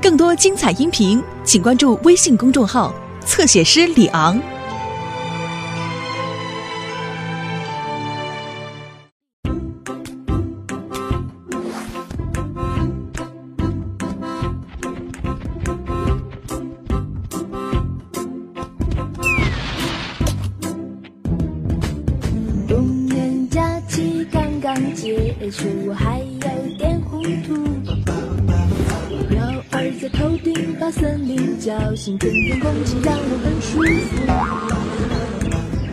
[0.00, 2.92] 更多精彩音频，请关注微信公众号
[3.24, 4.36] “侧写师李昂”。
[22.68, 22.76] 五
[23.08, 28.01] 年假期刚刚结束，我还有点糊涂。
[29.82, 34.14] 鸟儿在头顶把森林叫醒，春天空气让我很舒服。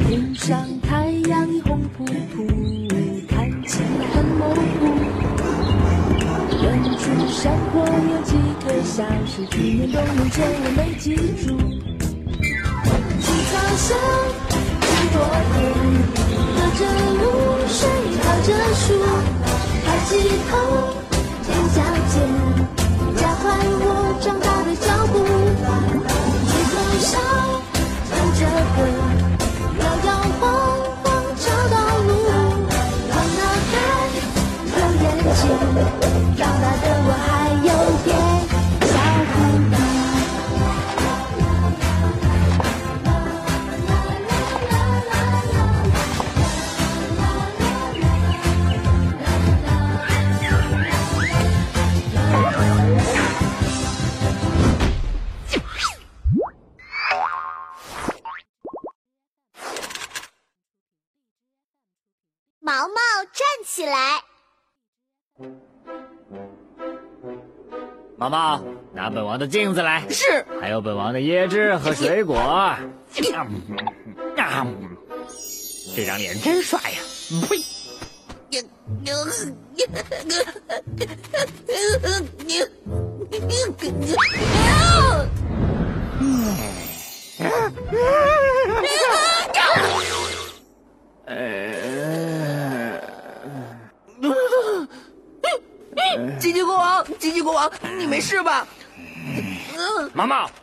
[0.08, 2.46] 天上太阳已红扑扑，
[3.28, 4.62] 看起来很模糊。
[6.62, 6.66] 远
[7.00, 11.58] 处山坡有几棵小树，去年冬眠前我没记住。
[13.20, 13.88] 青草上
[14.86, 15.18] 很多
[15.50, 15.58] 人。
[16.56, 16.82] 隔着
[17.18, 17.24] 露
[17.68, 17.80] 水，
[18.22, 18.88] 靠着树，
[19.84, 20.10] 抬起
[20.48, 20.52] 头，
[21.42, 21.78] 尖叫
[22.08, 22.14] 尖，
[28.80, 29.29] world
[63.72, 64.24] 起来，
[68.18, 68.64] 毛毛，
[68.96, 72.36] 拿本王的镜子来，是还有本王的椰汁和水果。
[72.42, 72.80] 啊
[75.96, 76.98] 这张脸真帅呀！
[77.48, 77.58] 呸！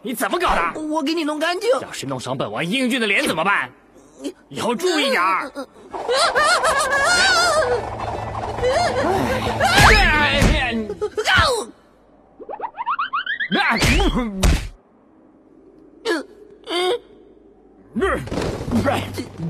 [0.07, 0.81] 你怎么搞的？
[0.83, 1.69] 我给你弄干净。
[1.81, 3.69] 要是弄伤本王英俊的脸怎么办？
[4.49, 5.51] 以后注意点儿。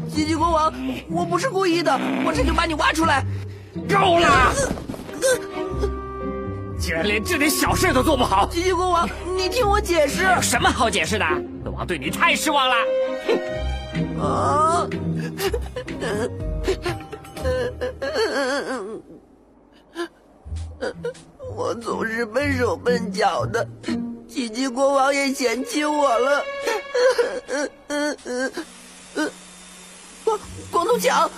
[0.08, 0.72] 吉吉国王，
[1.10, 1.92] 我不是故意的，
[2.24, 3.22] 我这就把你挖出来。
[3.86, 4.54] 够了！
[6.86, 10.22] 竟然连这点小事都做不好，吉吉国王，你听我解释。
[10.22, 11.26] 有什么好解释的？
[11.64, 12.76] 本王对你太失望了。
[14.22, 14.86] 啊！
[21.56, 23.66] 我总是笨手笨脚的，
[24.28, 26.44] 吉吉国王也嫌弃我了。
[30.24, 30.38] 光
[30.70, 31.28] 光头强，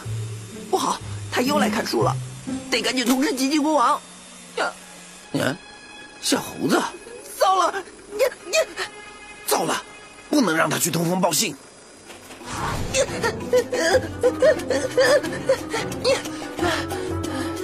[0.70, 0.98] 不好，
[1.32, 2.14] 他又来砍树了，
[2.70, 3.98] 得赶紧通知吉吉国王。
[4.56, 4.70] 呀，
[5.32, 5.56] 嗯，
[6.20, 6.80] 小猴子，
[7.38, 7.74] 糟了！
[8.12, 8.52] 你你，
[9.46, 9.82] 糟了，
[10.30, 11.54] 不能让他去通风报信。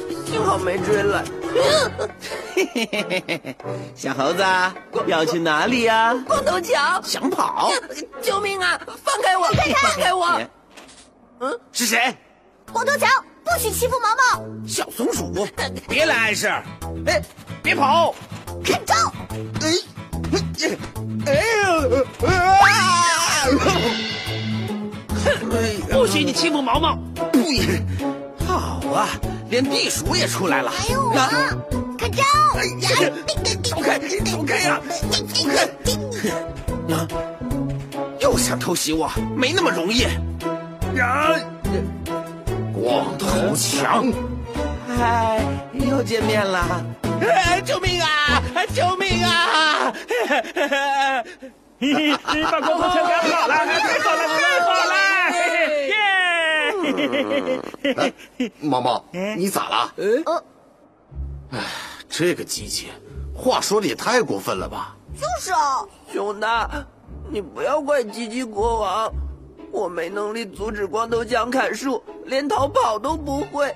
[0.08, 1.24] 你幸好没追来。
[3.94, 4.44] 小猴子
[5.06, 6.14] 要去哪里呀？
[6.26, 7.70] 光头强，想跑？
[8.20, 8.78] 救命啊！
[9.02, 9.46] 放开我！
[9.46, 10.40] 放开我！
[11.40, 12.14] 嗯，是谁？
[12.72, 13.08] 光头强，
[13.44, 14.66] 不许欺负毛毛！
[14.66, 15.46] 小松鼠，
[15.88, 16.48] 别来碍事！
[17.06, 17.22] 哎，
[17.62, 18.14] 别跑！
[18.64, 18.94] 看招！
[19.60, 19.70] 哎，
[21.26, 21.84] 哎呀！
[25.90, 26.98] 不许你欺负毛毛！
[27.32, 27.82] 呸！
[28.46, 29.08] 好啊，
[29.50, 30.70] 连地鼠也出来了。
[30.70, 31.14] 还有我，
[31.98, 32.22] 看招！
[32.56, 32.88] 哎呀，
[33.62, 34.80] 走开，走开呀！
[35.10, 35.54] 走开！
[36.94, 37.06] 啊！
[38.20, 40.06] 又想偷袭我，没那么容易。
[40.96, 41.34] 呀！
[42.84, 44.12] 光头强，
[44.90, 45.40] 哎，
[45.72, 46.84] 又见面了！
[47.22, 48.42] 哎，救命啊！
[48.74, 49.90] 救命啊！
[51.80, 54.92] 嘿嘿把光头强赶跑了，太好了，太好了！
[58.36, 58.52] 耶！
[58.60, 59.02] 毛毛，
[59.34, 59.90] 你咋了？
[59.96, 60.44] 呃，
[61.52, 61.60] 哎，
[62.06, 62.92] 这个机器，
[63.34, 64.94] 话说的也太过分了吧？
[65.18, 65.82] 就是啊，
[66.12, 66.68] 熊大，
[67.30, 69.10] 你不要怪吉吉国王，
[69.74, 73.74] 我没能力阻止光头强砍树，连逃跑都不会。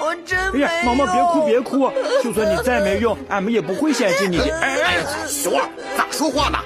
[0.00, 0.66] 我真没有。
[0.68, 1.90] 哎呀，毛毛别哭别哭，
[2.22, 4.56] 就算你再没用，俺们也不会嫌弃你的。
[4.60, 5.68] 哎哎，熊二
[5.98, 6.58] 咋说话呢？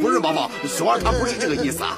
[0.00, 1.94] 不是毛毛，熊二他不是这个意思啊。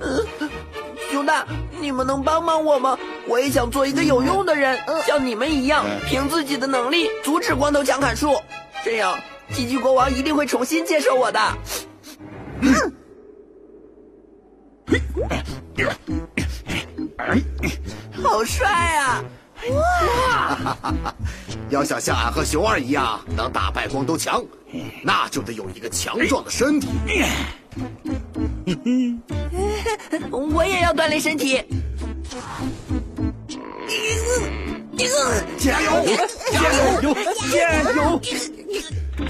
[1.12, 1.46] 熊大，
[1.78, 2.98] 你们能帮帮我吗？
[3.28, 8.34] 我也想做一个有用的人，像你们一样，凭自己的能力阻止光头强砍树，
[8.82, 9.14] 这样
[9.52, 11.38] 吉吉国王一定会重新接受我的。
[18.22, 19.24] 好帅啊！
[19.70, 20.76] 哇
[21.70, 24.44] 要想像俺和熊二一样能打败光头强，
[25.02, 26.88] 那就得有一个强壮的身体。
[30.30, 31.64] 我也要锻炼身体。
[35.58, 36.04] 加油！
[36.52, 36.60] 加
[37.00, 37.14] 油！
[37.50, 38.20] 加油！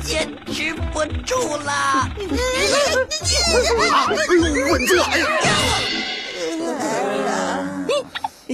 [0.02, 2.08] 坚持不住了！
[3.90, 4.06] 啊！
[4.72, 5.00] 稳住！
[5.00, 5.26] 哎呀！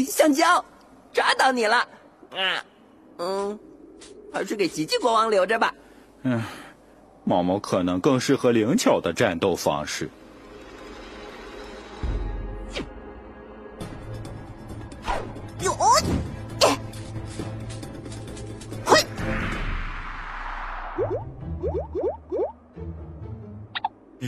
[0.08, 0.64] 香蕉，
[1.12, 1.76] 抓到你了！
[1.76, 2.64] 啊
[3.18, 3.58] 嗯，
[4.32, 5.74] 还是给吉吉国王留着吧。
[6.22, 6.42] 嗯，
[7.24, 10.08] 毛毛可能更适合灵巧的战斗方式。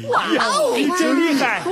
[0.08, 1.62] 哇哦，真厉害！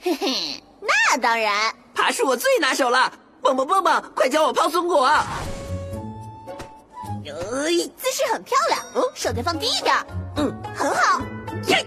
[0.00, 3.12] 嘿嘿，那当然，爬是我最拿手了。
[3.42, 5.06] 蹦蹦蹦蹦，快教我抛松果！
[7.24, 9.94] 呃，姿势很漂亮，嗯，手再放低一点，
[10.36, 11.22] 嗯，很好。
[11.68, 11.86] 耶！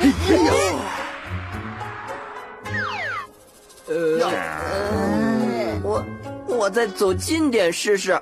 [0.00, 0.52] 哎呦！
[3.88, 6.04] 呃，我
[6.46, 8.20] 我再走近点试试。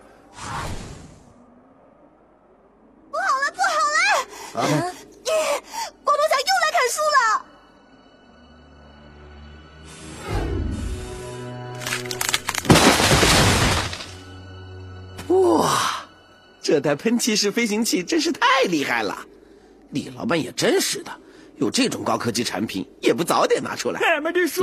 [16.71, 19.19] 这台喷气式飞行器真是太厉害了！
[19.91, 21.11] 李老板也真是的，
[21.57, 23.99] 有这种高科技产品，也不早点拿出来。
[24.01, 24.63] 俺们的树。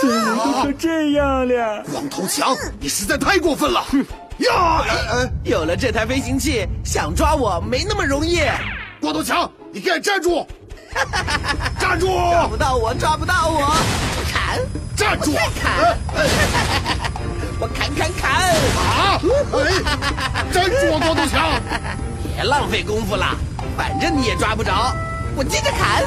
[0.00, 1.84] 怎么都成这样了？
[1.92, 3.82] 光头强，你实在太过分了！
[3.90, 4.02] 哼
[4.38, 4.82] 呀！
[5.44, 8.40] 有了这台飞行器，想抓我没那么容易。
[9.02, 10.46] 光头强，你给俺站住！
[11.78, 12.06] 站住！
[12.06, 13.76] 抓不到我，抓不到我！
[14.32, 14.58] 砍！
[14.96, 15.34] 站住！
[15.60, 15.94] 砍！
[17.60, 18.54] 我砍砍砍！
[18.78, 19.20] 啊！
[19.52, 20.29] 哎！
[20.52, 21.60] 站住我，光头强！
[22.34, 23.36] 别浪费功夫了，
[23.76, 24.94] 反正你也抓不着，
[25.36, 26.02] 我接着砍！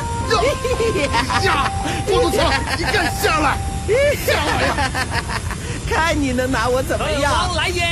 [1.44, 1.72] 呀！
[2.08, 3.58] 光头强，你敢下来！
[4.26, 4.92] 下来呀！
[5.88, 7.54] 看你能拿我怎么样！
[7.56, 7.84] 来也！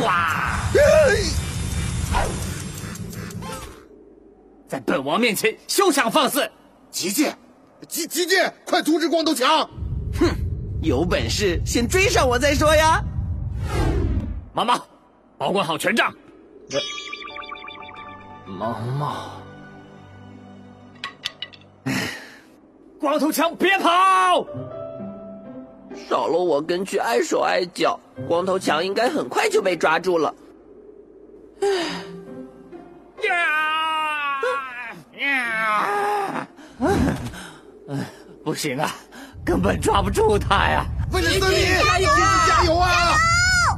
[0.00, 0.58] 哇！
[4.68, 6.50] 在本王面前休想放肆！
[6.90, 7.32] 吉吉，
[7.88, 9.68] 吉吉吉，快阻止光头强！
[10.18, 10.28] 哼，
[10.82, 13.02] 有本事先追上我再说呀！
[14.52, 14.80] 毛毛，
[15.40, 16.12] 保管好权杖。
[18.44, 19.30] 毛毛。
[23.00, 24.46] 光头强，别跑！
[26.10, 27.98] 少了我跟去碍手碍脚，
[28.28, 30.34] 光头强应该很快就被抓住了。
[33.22, 34.40] 呀
[35.20, 36.46] 呀！
[38.44, 38.94] 不行啊，
[39.42, 40.84] 根本抓不住他呀！
[41.14, 42.46] 为了森林，加油啊！
[42.46, 43.16] 加油啊！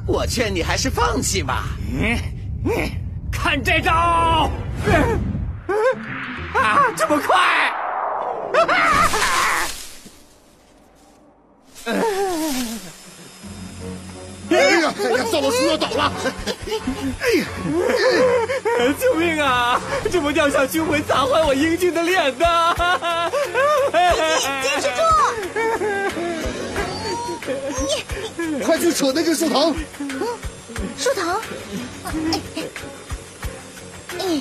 [0.06, 1.64] 我劝你还是放弃吧。
[1.92, 2.18] 嗯
[2.64, 2.70] 嗯，
[3.30, 4.50] 看这招！
[6.54, 7.72] 啊，这么快！
[14.50, 14.92] 哎呀！
[15.00, 15.24] 哎呀！
[15.30, 16.12] 糟了，树要倒了！
[17.20, 17.46] 哎呀！
[19.00, 19.80] 救命啊！
[20.10, 22.76] 这不掉下去会砸坏我英俊的脸的！
[24.62, 25.00] 坚持住！
[28.64, 29.74] 快去扯那根树藤！
[30.98, 31.40] 树藤？
[34.18, 34.40] 哎！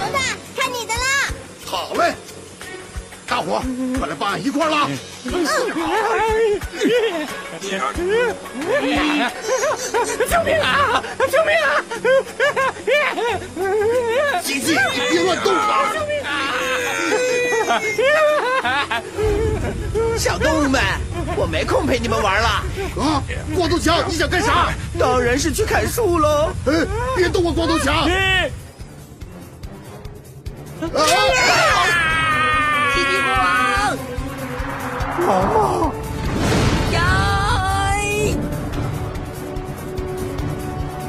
[0.00, 0.18] 老大，
[0.56, 1.32] 看你的啦！
[1.64, 2.14] 好嘞！
[3.26, 3.62] 大伙，
[3.98, 4.88] 快来帮俺一块拉！
[5.24, 5.30] 救
[10.44, 11.02] 命啊！
[11.30, 11.66] 救命啊！
[14.42, 14.78] 吉吉，你
[15.10, 15.92] 别乱动啊！
[15.94, 16.28] 救命啊！
[20.18, 20.80] 小动物们，
[21.36, 22.48] 我没空陪你们玩了。
[23.00, 23.22] 啊！
[23.54, 24.72] 光头强，你想干啥？
[24.98, 26.52] 当然是去砍树喽！
[26.66, 26.72] 哎，
[27.16, 27.94] 别动我，光头强！
[27.94, 28.08] 啊！
[32.94, 33.96] 吉吉国王，
[35.18, 35.92] 毛毛，
[36.92, 36.96] 呀！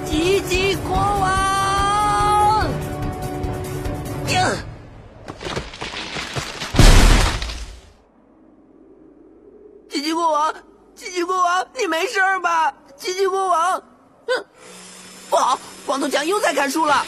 [0.06, 1.35] 吉吉国王，
[11.96, 12.74] 没事吧？
[12.98, 13.82] 吉吉国王，
[14.28, 14.46] 嗯，
[15.30, 17.06] 不好，光头强又在砍树了。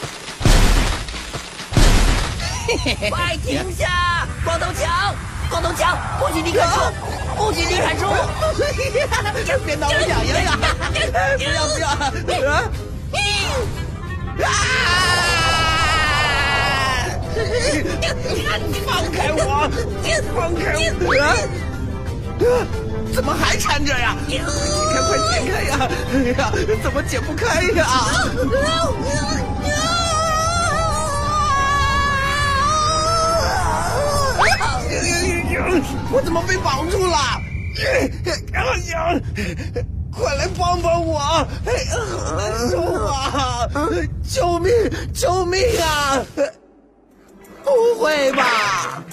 [3.10, 4.26] 快停下！
[4.42, 5.14] 光头强，
[5.50, 6.80] 光头强，不许你砍树，
[7.36, 8.06] 不许你砍树！
[9.66, 10.56] 别挠我痒痒呀！
[11.36, 11.86] 不要不要！
[12.48, 12.64] 啊！
[14.42, 14.48] 啊！
[18.86, 19.68] 放开我！
[20.34, 20.64] 放开
[21.00, 21.67] 我！
[22.46, 22.66] 啊！
[23.14, 24.16] 怎么还缠着呀？
[24.28, 24.44] 解开，
[25.08, 25.88] 快解开呀！
[26.12, 26.52] 哎呀，
[26.82, 27.86] 怎么解不开呀？
[36.10, 37.16] 我怎么被绑住了？
[38.54, 39.20] 哎呀！
[40.10, 41.18] 快来帮帮我！
[41.66, 43.68] 哎，好难受啊！
[44.28, 44.72] 救命！
[45.14, 46.24] 救命啊！
[47.64, 49.04] 不会吧？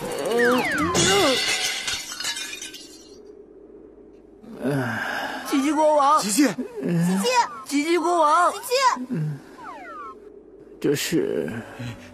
[5.48, 7.28] 吉吉国王，吉吉，吉吉，
[7.66, 9.16] 吉吉国王，吉吉，
[10.82, 11.52] 这是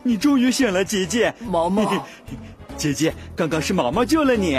[0.03, 1.31] 你终于醒了，吉吉。
[1.39, 2.05] 毛毛，
[2.75, 4.57] 姐姐，刚刚是毛毛救了你。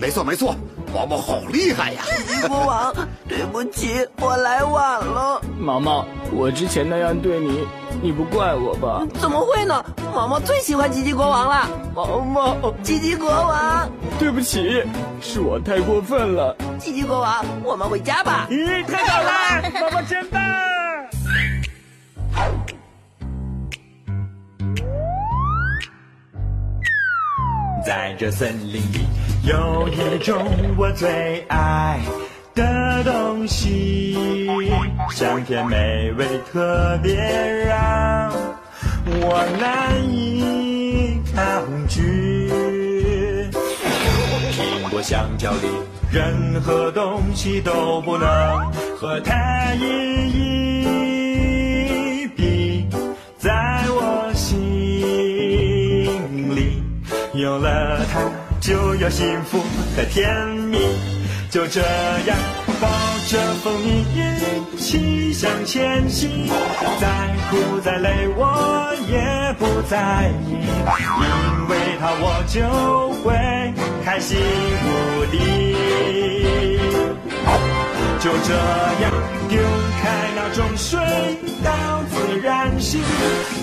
[0.00, 0.56] 没错没错，
[0.92, 2.02] 毛毛好厉害呀！
[2.26, 2.92] 吉吉国王，
[3.28, 5.40] 对不起，我来晚了。
[5.56, 7.64] 毛毛，我之前那样对你，
[8.00, 9.06] 你不怪我吧？
[9.20, 9.84] 怎么会呢？
[10.14, 11.68] 毛毛最喜欢吉吉国王了。
[11.94, 14.84] 毛毛，吉吉国王，对不起，
[15.20, 16.56] 是我太过分了。
[16.78, 18.46] 吉吉国王，我们回家吧。
[18.50, 19.30] 咦，太好了，
[19.80, 20.42] 毛毛真棒！
[27.86, 29.06] 在这森林里，
[29.44, 32.00] 有一种我最爱
[32.58, 34.16] 的东西，
[35.12, 38.32] 香甜美味，特别让
[39.06, 42.50] 我难以抗拒。
[44.50, 45.68] 苹果、香蕉里，
[46.10, 48.26] 任何东西都不能
[48.96, 49.84] 和它一
[52.22, 52.88] 一比，
[53.38, 54.56] 在我心
[56.56, 56.82] 里。
[57.34, 58.20] 有了它，
[58.60, 59.60] 就有幸福
[59.96, 60.78] 和甜蜜。
[61.50, 62.36] 就这样
[62.78, 62.88] 抱
[63.26, 66.46] 着蜂蜜一起向前行，
[67.00, 67.08] 再
[67.50, 72.60] 苦再累我也不在意，因为它我就
[73.22, 73.34] 会
[74.04, 74.38] 开心
[74.84, 75.38] 无敌。
[78.20, 78.52] 就这
[79.02, 79.10] 样
[79.48, 79.58] 丢
[80.02, 81.00] 开那种睡
[81.64, 83.00] 到自然醒，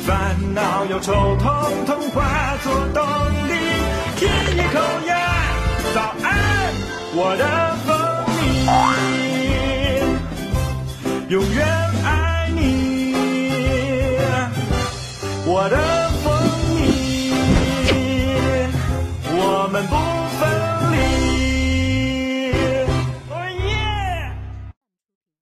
[0.07, 3.03] 烦恼忧愁统统化作动
[3.47, 3.53] 力。
[4.17, 5.13] 舔一口呀，
[5.93, 6.73] 早安，
[7.17, 7.43] 我的
[7.85, 7.95] 蜂
[11.29, 11.84] 蜜，永远。